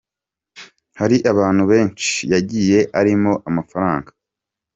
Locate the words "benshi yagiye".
1.71-2.79